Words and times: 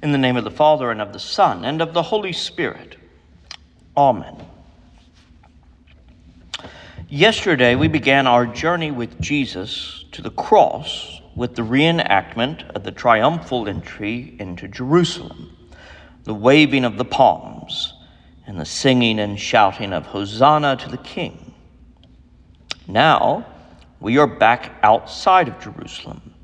In 0.00 0.12
the 0.12 0.18
name 0.18 0.36
of 0.36 0.44
the 0.44 0.50
Father, 0.50 0.92
and 0.92 1.00
of 1.00 1.12
the 1.12 1.18
Son, 1.18 1.64
and 1.64 1.82
of 1.82 1.92
the 1.92 2.02
Holy 2.02 2.32
Spirit. 2.32 2.96
Amen. 3.96 4.36
Yesterday, 7.08 7.74
we 7.74 7.88
began 7.88 8.28
our 8.28 8.46
journey 8.46 8.92
with 8.92 9.20
Jesus 9.20 10.04
to 10.12 10.22
the 10.22 10.30
cross 10.30 11.20
with 11.34 11.56
the 11.56 11.62
reenactment 11.62 12.68
of 12.76 12.84
the 12.84 12.92
triumphal 12.92 13.68
entry 13.68 14.36
into 14.38 14.68
Jerusalem, 14.68 15.56
the 16.24 16.34
waving 16.34 16.84
of 16.84 16.96
the 16.96 17.04
palms, 17.04 17.94
and 18.46 18.58
the 18.58 18.64
singing 18.64 19.18
and 19.18 19.38
shouting 19.38 19.92
of 19.92 20.06
Hosanna 20.06 20.76
to 20.76 20.88
the 20.88 20.98
King. 20.98 21.54
Now, 22.86 23.46
we 23.98 24.18
are 24.18 24.28
back 24.28 24.78
outside 24.84 25.48
of 25.48 25.58
Jerusalem, 25.58 26.34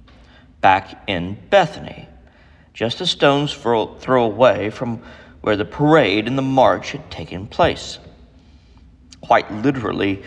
back 0.60 1.04
in 1.08 1.38
Bethany 1.50 2.08
just 2.74 3.00
a 3.00 3.06
stone's 3.06 3.52
throw 3.52 4.24
away 4.24 4.68
from 4.68 5.00
where 5.42 5.56
the 5.56 5.64
parade 5.64 6.26
and 6.26 6.36
the 6.36 6.42
march 6.42 6.90
had 6.90 7.08
taken 7.08 7.46
place. 7.46 8.00
Quite 9.20 9.50
literally, 9.52 10.22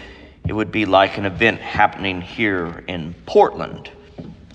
it 0.48 0.54
would 0.54 0.72
be 0.72 0.86
like 0.86 1.18
an 1.18 1.26
event 1.26 1.60
happening 1.60 2.22
here 2.22 2.86
in 2.88 3.14
Portland 3.26 3.92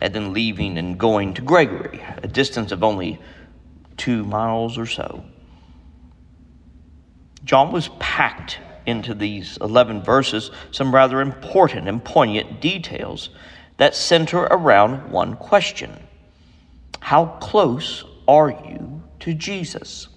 and 0.00 0.14
then 0.14 0.32
leaving 0.32 0.78
and 0.78 0.98
going 0.98 1.34
to 1.34 1.42
Gregory, 1.42 2.02
a 2.22 2.26
distance 2.26 2.72
of 2.72 2.82
only 2.82 3.20
two 3.98 4.24
miles 4.24 4.78
or 4.78 4.86
so. 4.86 5.22
John 7.44 7.72
was 7.72 7.88
packed 8.00 8.58
into 8.86 9.14
these 9.14 9.58
11 9.60 10.02
verses 10.02 10.50
some 10.70 10.94
rather 10.94 11.20
important 11.20 11.88
and 11.88 12.02
poignant 12.02 12.60
details 12.60 13.28
that 13.76 13.94
center 13.94 14.38
around 14.38 15.10
one 15.10 15.36
question 15.36 15.98
how 17.12 17.26
close 17.42 18.04
are 18.26 18.48
you 18.48 19.02
to 19.20 19.34
Jesus? 19.34 20.08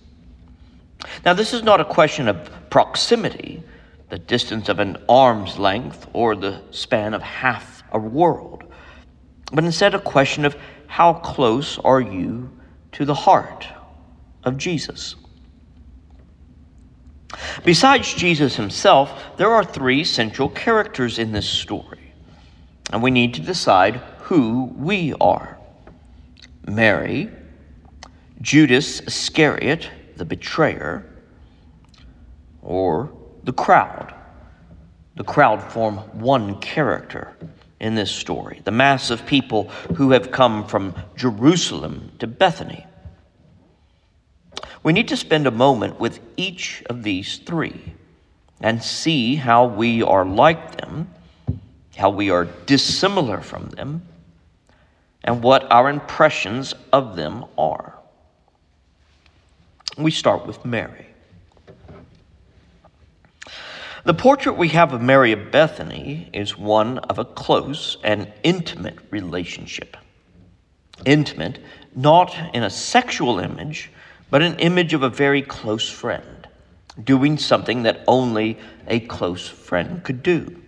Now, 1.26 1.34
this 1.34 1.54
is 1.54 1.62
not 1.62 1.82
a 1.82 1.84
question 1.84 2.30
of 2.30 2.50
proximity, 2.70 3.62
the 4.08 4.18
distance 4.18 4.70
of 4.70 4.80
an 4.80 4.96
arm's 5.10 5.60
length 5.60 6.08
or 6.14 6.38
the 6.38 6.62
span 6.72 7.14
of 7.14 7.22
half 7.22 7.84
a 7.92 8.00
world, 8.00 8.64
but 9.52 9.66
instead 9.66 9.94
a 9.94 10.00
question 10.00 10.46
of 10.46 10.56
how 10.88 11.16
close 11.16 11.78
are 11.80 12.00
you 12.00 12.50
to 12.94 13.04
the 13.04 13.14
heart 13.14 13.68
of 14.46 14.58
Jesus? 14.58 15.18
Besides 17.66 18.14
Jesus 18.14 18.56
himself, 18.56 19.36
there 19.36 19.52
are 19.52 19.66
three 19.66 20.06
central 20.06 20.48
characters 20.48 21.20
in 21.20 21.34
this 21.34 21.50
story, 21.50 22.14
and 22.94 23.04
we 23.04 23.12
need 23.12 23.34
to 23.34 23.42
decide 23.42 23.98
who 24.20 24.74
we 24.78 25.14
are. 25.20 25.55
Mary, 26.68 27.30
Judas 28.42 29.02
Iscariot, 29.02 29.90
the 30.18 30.26
betrayer, 30.26 31.06
or 32.62 33.12
the 33.44 33.54
crowd. 33.54 34.14
The 35.16 35.24
crowd 35.24 35.64
form 35.64 35.98
one 36.20 36.60
character 36.60 37.38
in 37.80 37.96
this 37.96 38.12
story 38.12 38.62
the 38.64 38.72
mass 38.72 39.10
of 39.10 39.26
people 39.26 39.70
who 39.96 40.12
have 40.12 40.32
come 40.32 40.66
from 40.66 40.96
Jerusalem 41.16 42.12
to 42.20 42.28
Bethany. 42.28 42.86
We 44.84 44.94
need 44.94 45.08
to 45.10 45.18
spend 45.18 45.48
a 45.48 45.52
moment 45.52 46.00
with 46.00 46.20
each 46.38 46.84
of 46.90 47.04
these 47.04 47.38
three 47.40 47.94
and 48.62 48.82
see 48.82 49.36
how 49.36 49.66
we 49.66 50.02
are 50.04 50.26
like 50.26 50.78
them, 50.78 51.10
how 51.96 52.10
we 52.10 52.30
are 52.30 52.46
dissimilar 52.66 53.42
from 53.42 53.70
them 53.70 54.04
and 55.26 55.42
what 55.42 55.70
our 55.72 55.90
impressions 55.90 56.74
of 56.94 57.16
them 57.18 57.44
are. 57.58 57.96
We 59.98 60.12
start 60.12 60.46
with 60.46 60.64
Mary. 60.64 61.08
The 64.04 64.14
portrait 64.14 64.56
we 64.56 64.70
have 64.70 64.94
of 64.94 65.02
Mary 65.02 65.32
of 65.32 65.52
Bethany 65.52 66.30
is 66.32 66.56
one 66.56 67.00
of 67.00 67.18
a 67.18 67.26
close 67.26 67.98
and 68.04 68.32
intimate 68.44 69.00
relationship. 69.10 69.98
Intimate, 71.06 71.60
not 71.96 72.36
in 72.54 72.62
a 72.62 72.70
sexual 72.70 73.40
image, 73.40 73.92
but 74.30 74.44
an 74.44 74.60
image 74.60 74.94
of 74.94 75.02
a 75.02 75.10
very 75.10 75.42
close 75.42 75.90
friend, 75.90 76.48
doing 77.04 77.40
something 77.40 77.82
that 77.84 78.04
only 78.08 78.60
a 78.88 79.00
close 79.00 79.48
friend 79.48 80.04
could 80.04 80.22
do. 80.22 80.62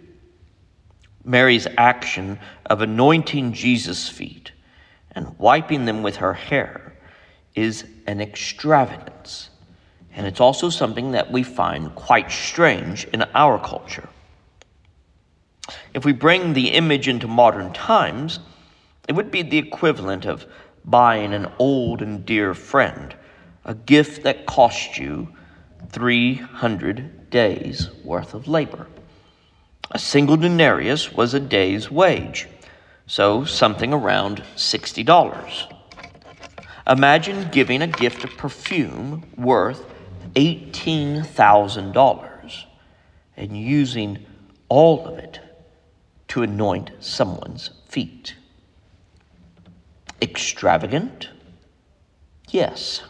Mary's 1.28 1.68
action 1.78 2.40
of 2.66 2.82
anointing 2.82 3.54
Jesus' 3.54 4.08
feet 4.08 4.52
and 5.12 5.38
wiping 5.38 5.86
them 5.86 6.02
with 6.02 6.18
her 6.18 6.34
hair 6.34 6.94
is 7.54 7.86
an 8.08 8.22
extravagance. 8.22 9.50
And 10.14 10.26
it's 10.26 10.40
also 10.40 10.70
something 10.70 11.12
that 11.12 11.32
we 11.32 11.44
find 11.44 11.94
quite 11.96 12.32
strange 12.32 13.06
in 13.06 13.24
our 13.36 13.60
culture. 13.60 14.08
If 15.94 16.06
we 16.06 16.14
bring 16.14 16.54
the 16.54 16.70
image 16.70 17.08
into 17.08 17.28
modern 17.28 17.74
times, 17.74 18.40
it 19.08 19.14
would 19.14 19.32
be 19.32 19.42
the 19.42 19.58
equivalent 19.58 20.26
of 20.26 20.46
buying 20.86 21.34
an 21.34 21.52
old 21.60 22.02
and 22.02 22.26
dear 22.26 22.54
friend 22.54 23.16
a 23.66 23.76
gift 23.76 24.24
that 24.24 24.46
cost 24.46 24.98
you 24.98 25.28
300 25.90 27.30
days' 27.30 27.90
worth 28.04 28.34
of 28.34 28.48
labor. 28.48 28.88
A 29.90 30.00
single 30.00 30.36
denarius 30.36 31.14
was 31.14 31.34
a 31.34 31.40
day's 31.40 31.90
wage, 31.90 32.50
so 33.06 33.46
something 33.46 33.94
around 33.94 34.44
$60. 34.58 35.74
Imagine 36.86 37.48
giving 37.52 37.82
a 37.82 37.88
gift 37.88 38.26
of 38.26 38.36
perfume 38.36 39.24
worth 39.38 39.86
$18,000 40.36 42.66
and 43.38 43.58
using 43.58 44.26
all 44.68 45.08
of 45.08 45.20
it 45.20 45.40
to 46.28 46.44
anoint 46.44 46.92
someone's 47.00 47.70
feet. 47.88 48.36
Extravagant? 50.22 51.30
Yes. 52.50 53.04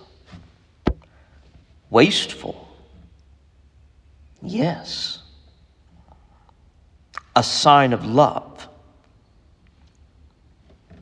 Wasteful? 1.89 2.67
Yes 4.43 5.23
a 7.37 7.43
sign 7.43 7.93
of 7.93 8.03
love? 8.03 8.67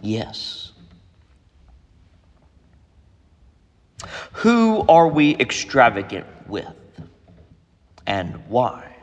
Yes. 0.01 0.73
Who 4.33 4.85
are 4.89 5.07
we 5.07 5.33
extravagant 5.37 6.27
with 6.45 6.75
and 8.05 8.35
why? 8.49 8.97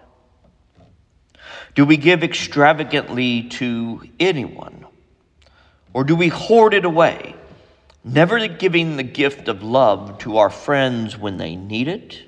Do 1.74 1.86
we 1.86 1.96
give 1.96 2.22
extravagantly 2.22 3.44
to 3.44 4.02
anyone? 4.20 4.84
Or 5.94 6.04
do 6.04 6.14
we 6.14 6.28
hoard 6.28 6.74
it 6.74 6.84
away, 6.84 7.34
never 8.04 8.46
giving 8.46 8.98
the 8.98 9.02
gift 9.02 9.48
of 9.48 9.62
love 9.62 10.18
to 10.18 10.36
our 10.36 10.50
friends 10.50 11.16
when 11.16 11.38
they 11.38 11.56
need 11.56 11.88
it, 11.88 12.20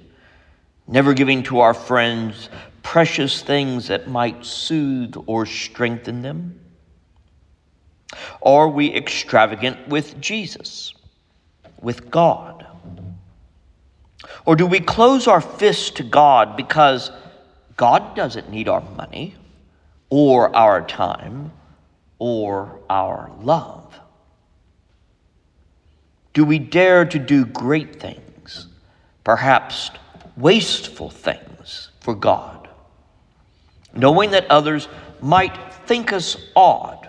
never 0.89 1.13
giving 1.13 1.43
to 1.43 1.61
our 1.61 1.75
friends 1.75 2.49
precious 2.85 3.43
things 3.43 3.89
that 3.89 4.07
might 4.07 4.45
soothe 4.45 5.17
or 5.27 5.47
strengthen 5.47 6.23
them? 6.23 6.61
Are 8.41 8.69
we 8.69 8.95
extravagant 8.95 9.89
with 9.89 10.21
Jesus, 10.21 10.95
with 11.83 12.09
God? 12.11 12.65
Or 14.47 14.55
do 14.55 14.67
we 14.67 14.79
close 14.79 15.27
our 15.27 15.41
fists 15.41 15.91
to 15.93 16.05
God 16.05 16.57
because 16.57 17.11
God 17.77 18.15
doesn't 18.15 18.51
need 18.51 18.69
our 18.69 18.83
money 18.83 19.35
or 20.11 20.55
our 20.55 20.87
time 20.87 21.51
or 22.19 22.81
our 22.91 23.33
love? 23.41 23.99
Do 26.35 26.45
we 26.45 26.59
dare 26.59 27.07
to 27.07 27.19
do 27.19 27.47
great 27.47 28.01
things, 28.01 28.67
perhaps 29.25 29.91
wasteful 30.37 31.09
things 31.09 31.91
for 32.01 32.15
God? 32.15 32.64
Knowing 33.95 34.31
that 34.31 34.51
others 34.51 34.89
might 35.21 35.57
think 35.87 36.13
us 36.13 36.37
odd 36.57 37.09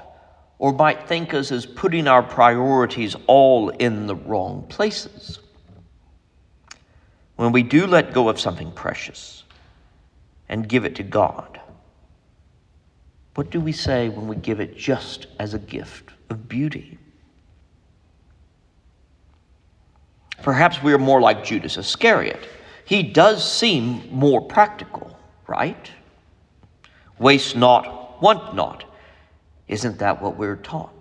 or 0.57 0.71
might 0.73 1.07
think 1.07 1.33
us 1.33 1.51
as 1.51 1.65
putting 1.65 2.07
our 2.07 2.23
priorities 2.23 3.15
all 3.27 3.69
in 3.69 4.07
the 4.07 4.15
wrong 4.15 4.65
places. 4.69 5.39
When 7.35 7.51
we 7.51 7.63
do 7.63 7.85
let 7.85 8.13
go 8.13 8.29
of 8.29 8.39
something 8.39 8.71
precious 8.71 9.43
and 10.47 10.67
give 10.69 10.85
it 10.85 10.95
to 10.95 11.03
God, 11.03 11.59
what 13.35 13.49
do 13.49 13.59
we 13.59 13.73
say 13.73 14.07
when 14.07 14.27
we 14.27 14.37
give 14.37 14.61
it 14.61 14.77
just 14.77 15.27
as 15.39 15.53
a 15.53 15.59
gift 15.59 16.11
of 16.29 16.47
beauty? 16.47 16.97
Perhaps 20.41 20.81
we 20.81 20.93
are 20.93 20.97
more 20.97 21.19
like 21.19 21.43
Judas 21.43 21.77
Iscariot. 21.77 22.47
He 22.85 23.03
does 23.03 23.49
seem 23.49 24.07
more 24.11 24.41
practical, 24.41 25.17
right? 25.47 25.91
Waste 27.19 27.55
not, 27.55 28.21
want 28.21 28.55
not. 28.55 28.83
Isn't 29.67 29.99
that 29.99 30.21
what 30.21 30.37
we're 30.37 30.57
taught? 30.57 30.91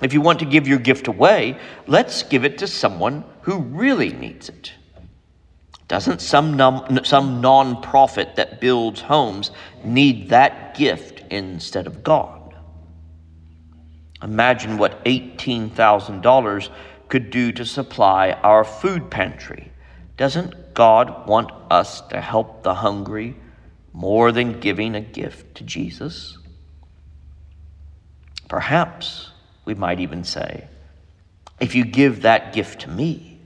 If 0.00 0.12
you 0.12 0.20
want 0.20 0.38
to 0.38 0.44
give 0.44 0.68
your 0.68 0.78
gift 0.78 1.08
away, 1.08 1.58
let's 1.86 2.22
give 2.22 2.44
it 2.44 2.58
to 2.58 2.66
someone 2.66 3.24
who 3.42 3.58
really 3.58 4.12
needs 4.12 4.48
it. 4.48 4.72
Doesn't 5.88 6.20
some, 6.20 6.56
num- 6.56 7.04
some 7.04 7.40
non-profit 7.40 8.36
that 8.36 8.60
builds 8.60 9.00
homes 9.00 9.50
need 9.82 10.28
that 10.28 10.76
gift 10.76 11.22
instead 11.32 11.86
of 11.86 12.04
God? 12.04 12.54
Imagine 14.22 14.78
what 14.78 15.04
$18,000 15.04 16.68
could 17.08 17.30
do 17.30 17.52
to 17.52 17.64
supply 17.64 18.32
our 18.32 18.64
food 18.64 19.10
pantry. 19.10 19.72
Doesn't 20.16 20.74
God 20.74 21.26
want 21.26 21.50
us 21.70 22.02
to 22.08 22.20
help 22.20 22.62
the 22.62 22.74
hungry 22.74 23.36
more 23.92 24.32
than 24.32 24.60
giving 24.60 24.94
a 24.94 25.00
gift 25.00 25.56
to 25.56 25.64
Jesus? 25.64 26.38
Perhaps 28.48 29.30
we 29.64 29.74
might 29.74 30.00
even 30.00 30.24
say, 30.24 30.66
if 31.60 31.74
you 31.74 31.84
give 31.84 32.22
that 32.22 32.52
gift 32.52 32.82
to 32.82 32.90
me, 32.90 33.38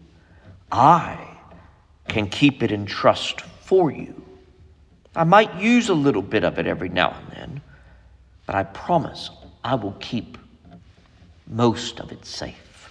I 0.70 1.36
can 2.08 2.28
keep 2.28 2.62
it 2.62 2.70
in 2.70 2.86
trust 2.86 3.40
for 3.40 3.90
you. 3.90 4.22
I 5.14 5.24
might 5.24 5.60
use 5.60 5.88
a 5.88 5.94
little 5.94 6.22
bit 6.22 6.44
of 6.44 6.58
it 6.58 6.66
every 6.66 6.88
now 6.88 7.16
and 7.18 7.36
then, 7.36 7.60
but 8.46 8.54
I 8.54 8.64
promise 8.64 9.30
I 9.64 9.74
will 9.74 9.96
keep 10.00 10.38
most 11.46 12.00
of 12.00 12.12
it 12.12 12.24
safe. 12.24 12.88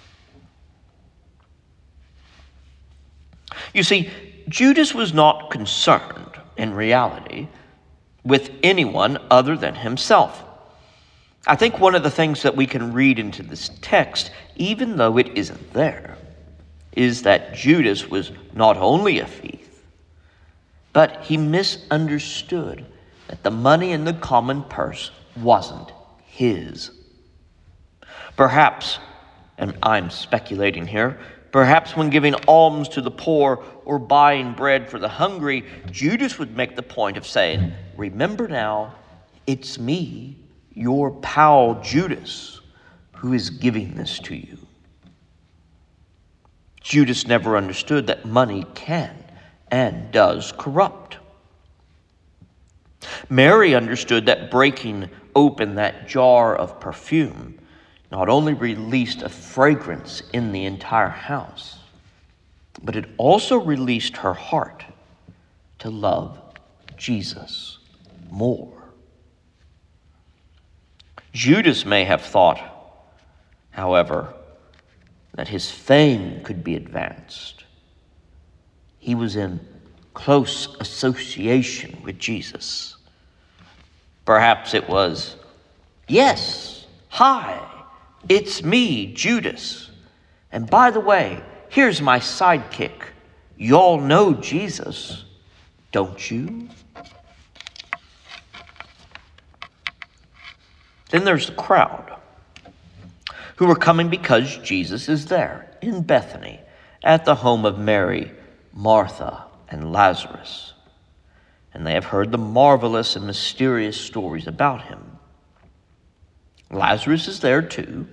You 3.74 3.84
see, 3.84 4.10
Judas 4.50 4.94
was 4.94 5.14
not 5.14 5.52
concerned, 5.52 6.31
in 6.62 6.76
reality, 6.76 7.48
with 8.24 8.52
anyone 8.62 9.18
other 9.32 9.58
than 9.58 9.74
himself. 9.74 10.44
I 11.48 11.56
think 11.56 11.80
one 11.80 11.96
of 11.96 12.04
the 12.04 12.12
things 12.12 12.44
that 12.44 12.56
we 12.56 12.68
can 12.68 12.94
read 12.94 13.18
into 13.18 13.42
this 13.42 13.72
text, 13.82 14.30
even 14.58 14.96
though 14.96 15.18
it 15.18 15.36
isn't 15.36 15.74
there, 15.74 16.18
is 16.92 17.24
that 17.24 17.56
Judas 17.56 18.08
was 18.08 18.32
not 18.54 18.78
only 18.78 19.18
a 19.18 19.26
thief, 19.26 19.68
but 20.94 21.24
he 21.24 21.36
misunderstood 21.36 22.86
that 23.28 23.42
the 23.42 23.50
money 23.50 23.92
in 23.92 24.06
the 24.06 24.14
common 24.14 24.62
purse 24.62 25.10
wasn't 25.36 25.92
his. 26.26 26.92
Perhaps, 28.38 29.00
and 29.58 29.76
I'm 29.82 30.12
speculating 30.12 30.86
here, 30.86 31.20
perhaps 31.52 31.96
when 31.96 32.10
giving 32.10 32.34
alms 32.48 32.88
to 32.90 33.02
the 33.02 33.12
poor 33.12 33.64
or 33.86 34.00
buying 34.00 34.54
bread 34.54 34.90
for 34.90 35.00
the 35.00 35.10
hungry, 35.10 35.66
Judas 35.92 36.40
would 36.40 36.56
make 36.56 36.76
the 36.76 36.84
point 36.84 37.18
of 37.18 37.28
saying, 37.28 37.74
Remember 37.98 38.48
now, 38.48 38.96
it's 39.48 39.78
me, 39.78 40.38
your 40.74 41.12
pal 41.12 41.82
Judas, 41.82 42.62
who 43.14 43.34
is 43.34 43.50
giving 43.50 43.96
this 43.96 44.20
to 44.20 44.36
you. 44.36 44.58
Judas 46.82 47.28
never 47.28 47.58
understood 47.58 48.08
that 48.08 48.26
money 48.26 48.66
can 48.74 49.16
and 49.70 50.12
does 50.12 50.52
corrupt. 50.58 51.18
Mary 53.30 53.76
understood 53.76 54.26
that 54.26 54.52
breaking 54.52 55.10
open 55.36 55.76
that 55.76 56.08
jar 56.08 56.56
of 56.56 56.80
perfume 56.80 57.58
not 58.12 58.28
only 58.28 58.54
released 58.54 59.22
a 59.22 59.30
fragrance 59.30 60.22
in 60.34 60.52
the 60.52 60.66
entire 60.66 61.10
house, 61.10 61.80
but 62.84 62.96
it 62.96 63.06
also 63.18 63.58
released 63.58 64.18
her 64.18 64.34
heart 64.34 64.84
to 65.80 65.90
love 65.90 66.38
Jesus 66.98 67.78
more. 68.30 68.74
Judas 71.34 71.86
may 71.86 72.04
have 72.04 72.22
thought, 72.22 72.62
however, 73.70 74.34
that 75.36 75.48
his 75.48 75.72
fame 75.72 76.44
could 76.44 76.64
be 76.64 76.76
advanced. 76.76 77.64
He 79.00 79.16
was 79.16 79.38
in 79.38 79.60
close 80.14 80.76
association 80.82 82.02
with 82.04 82.20
Jesus. 82.20 82.98
Perhaps 84.26 84.74
it 84.74 84.88
was, 84.90 85.38
Yes, 86.08 86.86
hi, 87.08 87.71
it's 88.30 88.64
me, 88.64 89.14
Judas. 89.14 89.90
And 90.52 90.70
by 90.70 90.92
the 90.92 91.00
way, 91.00 91.42
here's 91.70 92.02
my 92.02 92.20
sidekick. 92.20 93.04
Y'all 93.58 94.00
know 94.00 94.34
Jesus, 94.34 95.26
don't 95.92 96.30
you? 96.30 96.70
Then 101.12 101.26
there's 101.26 101.48
the 101.48 101.56
crowd 101.56 102.16
who 103.58 103.70
are 103.70 103.76
coming 103.76 104.10
because 104.10 104.58
Jesus 104.58 105.10
is 105.10 105.28
there 105.28 105.70
in 105.82 106.02
Bethany 106.02 106.60
at 107.04 107.26
the 107.26 107.36
home 107.36 107.66
of 107.66 107.78
Mary, 107.78 108.32
Martha, 108.74 109.46
and 109.70 109.92
Lazarus. 109.92 110.74
And 111.74 111.86
they 111.86 111.94
have 111.94 112.06
heard 112.06 112.32
the 112.32 112.38
marvelous 112.38 113.16
and 113.16 113.26
mysterious 113.26 114.00
stories 114.00 114.48
about 114.48 114.84
him. 114.84 115.20
Lazarus 116.72 117.28
is 117.28 117.40
there 117.42 117.62
too, 117.62 118.08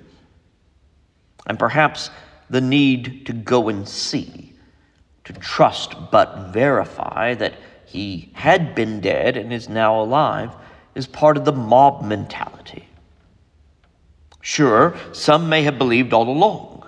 and 1.47 1.59
perhaps 1.59 2.11
the 2.51 2.61
need 2.61 3.27
to 3.27 3.33
go 3.33 3.69
and 3.69 3.89
see, 3.89 4.53
to 5.25 5.33
trust 5.33 5.95
but 6.11 6.49
verify 6.53 7.35
that 7.35 7.55
he 7.85 8.31
had 8.35 8.75
been 8.75 9.01
dead 9.01 9.37
and 9.37 9.53
is 9.53 9.69
now 9.69 10.01
alive, 10.01 10.55
is 10.95 11.07
part 11.07 11.37
of 11.37 11.45
the 11.45 11.53
mob 11.53 12.05
mentality. 12.05 12.89
Sure, 14.41 14.97
some 15.13 15.49
may 15.49 15.63
have 15.63 15.79
believed 15.79 16.13
all 16.13 16.29
along, 16.29 16.87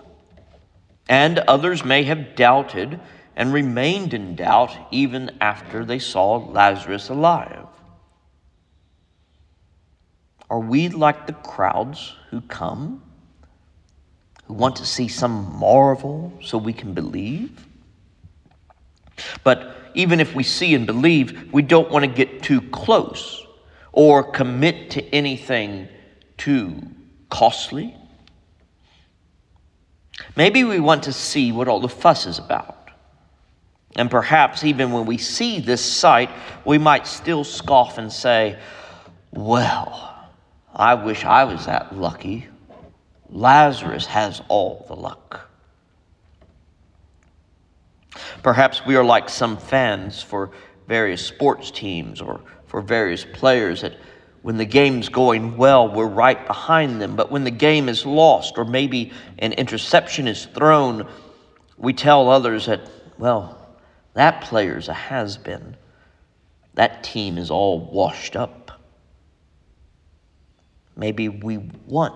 and 1.08 1.38
others 1.40 1.84
may 1.84 2.02
have 2.05 2.34
doubted 2.34 2.99
and 3.37 3.52
remained 3.52 4.12
in 4.12 4.34
doubt 4.34 4.76
even 4.90 5.31
after 5.40 5.84
they 5.84 5.99
saw 5.99 6.37
Lazarus 6.37 7.08
alive. 7.08 7.67
Are 10.50 10.58
we 10.58 10.88
like 10.88 11.29
the 11.29 11.32
crowds 11.32 12.14
who 12.31 12.41
come, 12.43 13.02
who 14.44 14.55
want 14.55 14.76
to 14.76 14.87
see 14.87 15.06
some 15.06 15.56
marvel 15.56 16.32
so 16.43 16.58
we 16.58 16.73
can 16.73 16.93
believe? 16.93 17.67
But 19.44 19.76
even 19.94 20.19
if 20.19 20.35
we 20.35 20.43
see 20.43 20.75
and 20.75 20.87
believe, 20.87 21.52
we 21.52 21.62
don't 21.62 21.91
want 21.91 22.05
to 22.05 22.11
get 22.11 22.43
too 22.43 22.61
close 22.61 23.47
or 23.93 24.25
commit 24.25 24.91
to 24.91 25.05
anything 25.14 25.88
too 26.37 26.82
costly? 27.29 27.94
Maybe 30.37 30.64
we 30.64 30.81
want 30.81 31.05
to 31.05 31.12
see 31.12 31.53
what 31.53 31.69
all 31.69 31.81
the 31.81 31.88
fuss 31.88 32.26
is 32.26 32.39
about. 32.39 32.91
And 33.96 34.10
perhaps 34.10 34.65
even 34.65 34.93
when 34.93 35.06
we 35.06 35.19
see 35.19 35.60
this 35.60 35.84
sight, 35.84 36.31
we 36.65 36.79
might 36.79 37.06
still 37.06 37.44
scoff 37.44 37.98
and 37.98 38.13
say, 38.13 38.58
Well, 39.32 40.09
I 40.74 40.94
wish 40.94 41.24
I 41.24 41.44
was 41.44 41.67
that 41.67 41.96
lucky. 41.96 42.46
Lazarus 43.29 44.06
has 44.06 44.43
all 44.48 44.84
the 44.89 44.96
luck. 44.96 45.48
Perhaps 48.43 48.84
we 48.86 48.96
are 48.96 49.05
like 49.05 49.29
some 49.29 49.56
fans 49.56 50.22
for 50.22 50.50
various 50.89 51.24
sports 51.24 51.70
teams 51.70 52.20
or 52.20 52.41
for 52.67 52.81
various 52.81 53.24
players 53.24 53.82
that 53.82 53.96
when 54.43 54.56
the 54.56 54.65
game's 54.65 55.08
going 55.08 55.56
well, 55.56 55.89
we're 55.89 56.06
right 56.06 56.46
behind 56.46 57.00
them. 57.00 57.15
But 57.15 57.31
when 57.31 57.44
the 57.44 57.50
game 57.50 57.89
is 57.89 58.06
lost, 58.06 58.56
or 58.56 58.65
maybe 58.65 59.12
an 59.39 59.53
interception 59.53 60.27
is 60.27 60.46
thrown, 60.46 61.06
we 61.77 61.93
tell 61.93 62.31
others 62.31 62.67
that, 62.67 62.81
well, 63.19 63.58
that 64.15 64.41
player's 64.43 64.89
a 64.89 64.94
has 64.94 65.36
been. 65.36 65.77
That 66.74 67.05
team 67.05 67.36
is 67.36 67.50
all 67.50 67.81
washed 67.81 68.34
up. 68.34 68.80
Maybe 71.01 71.29
we 71.29 71.59
want 71.89 72.15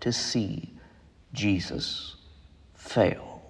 to 0.00 0.12
see 0.12 0.68
Jesus 1.32 2.16
fail. 2.74 3.40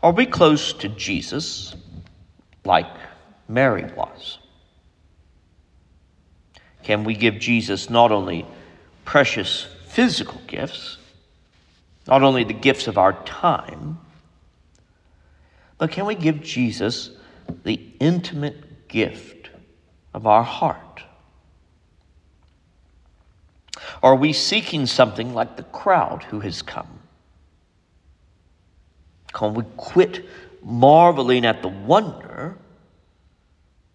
Are 0.00 0.12
we 0.12 0.26
close 0.26 0.72
to 0.74 0.88
Jesus 0.88 1.74
like 2.64 2.86
Mary 3.48 3.84
was. 3.96 4.38
Can 6.82 7.04
we 7.04 7.14
give 7.14 7.38
Jesus 7.38 7.88
not 7.88 8.12
only 8.12 8.46
precious 9.04 9.66
physical 9.88 10.40
gifts, 10.46 10.98
not 12.06 12.22
only 12.22 12.44
the 12.44 12.52
gifts 12.52 12.86
of 12.86 12.98
our 12.98 13.14
time, 13.24 13.98
but 15.78 15.90
can 15.90 16.06
we 16.06 16.14
give 16.14 16.42
Jesus 16.42 17.10
the 17.64 17.80
intimate 17.98 18.88
gift 18.88 19.37
of 20.18 20.26
our 20.26 20.42
heart? 20.42 21.04
Are 24.02 24.16
we 24.16 24.32
seeking 24.32 24.84
something 24.86 25.32
like 25.32 25.56
the 25.56 25.62
crowd 25.62 26.24
who 26.24 26.40
has 26.40 26.60
come? 26.60 26.98
Can 29.32 29.54
we 29.54 29.62
quit 29.76 30.28
marveling 30.60 31.46
at 31.46 31.62
the 31.62 31.68
wonder 31.68 32.58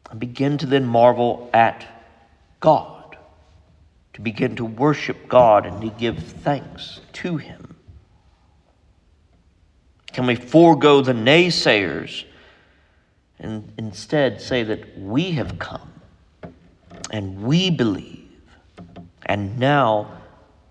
and 0.10 0.18
begin 0.18 0.58
to 0.60 0.66
then 0.66 0.86
marvel 0.86 1.50
at 1.54 1.86
God 2.62 3.18
to 4.14 4.22
begin 4.22 4.56
to 4.56 4.64
worship 4.64 5.28
God 5.28 5.66
and 5.66 5.82
to 5.82 5.90
give 5.90 6.20
thanks 6.20 7.02
to 7.14 7.36
Him? 7.36 7.76
Can 10.14 10.26
we 10.26 10.36
forego 10.36 11.02
the 11.02 11.12
naysayers 11.12 12.24
and 13.40 13.74
instead 13.78 14.40
say 14.40 14.64
that 14.64 14.98
we 14.98 15.32
have 15.32 15.60
come 15.60 15.93
and 17.12 17.44
we 17.44 17.70
believe, 17.70 18.30
and 19.26 19.58
now 19.58 20.22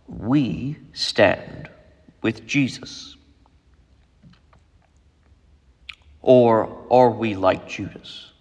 we 0.07 0.77
stand 0.93 1.69
with 2.23 2.47
Jesus? 2.47 3.17
Or 6.21 6.87
are 6.91 7.11
we 7.11 7.35
like 7.35 7.69
Judas, 7.69 8.33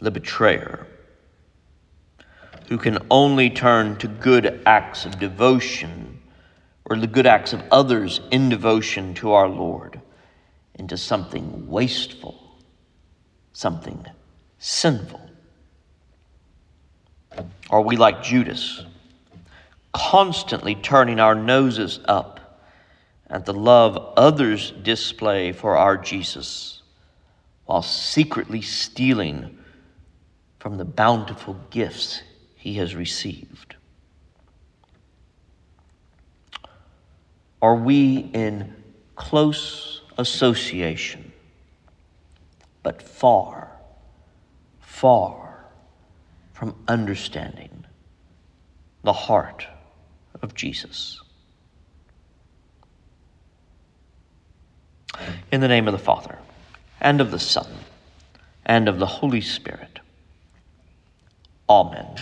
the 0.00 0.10
betrayer, 0.10 0.86
who 2.68 2.76
can 2.76 2.98
only 3.10 3.48
turn 3.48 3.96
to 3.96 4.08
good 4.08 4.60
acts 4.66 5.06
of 5.06 5.18
devotion 5.18 6.20
or 6.84 6.96
the 6.96 7.06
good 7.06 7.26
acts 7.26 7.52
of 7.52 7.62
others 7.70 8.20
in 8.30 8.48
devotion 8.48 9.14
to 9.14 9.32
our 9.32 9.48
Lord 9.48 10.00
into 10.74 10.96
something 10.96 11.66
wasteful, 11.66 12.58
something 13.52 14.04
sinful? 14.58 15.20
Are 17.70 17.80
we 17.80 17.96
like 17.96 18.22
Judas, 18.22 18.84
constantly 19.92 20.74
turning 20.74 21.20
our 21.20 21.34
noses 21.34 22.00
up 22.06 22.60
at 23.28 23.44
the 23.44 23.52
love 23.52 24.14
others 24.16 24.70
display 24.70 25.52
for 25.52 25.76
our 25.76 25.96
Jesus, 25.96 26.82
while 27.66 27.82
secretly 27.82 28.62
stealing 28.62 29.58
from 30.58 30.78
the 30.78 30.84
bountiful 30.84 31.56
gifts 31.70 32.22
he 32.56 32.74
has 32.74 32.94
received? 32.94 33.76
Are 37.60 37.76
we 37.76 38.30
in 38.32 38.74
close 39.16 40.02
association, 40.16 41.32
but 42.82 43.02
far, 43.02 43.70
far 44.80 45.47
from 46.58 46.74
understanding 46.88 47.84
the 49.04 49.12
heart 49.12 49.64
of 50.42 50.54
Jesus? 50.56 51.20
In 55.52 55.60
the 55.60 55.68
name 55.68 55.86
of 55.86 55.92
the 55.92 55.98
Father, 55.98 56.36
and 57.00 57.20
of 57.20 57.30
the 57.30 57.38
Son, 57.38 57.68
and 58.66 58.88
of 58.88 58.98
the 58.98 59.06
Holy 59.06 59.40
Spirit. 59.40 60.00
Amen. 61.68 62.16